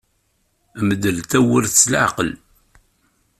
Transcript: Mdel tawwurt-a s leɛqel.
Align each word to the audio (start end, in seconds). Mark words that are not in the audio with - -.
Mdel 0.87 1.17
tawwurt-a 1.31 1.75
s 1.79 1.83
leɛqel. 1.91 2.31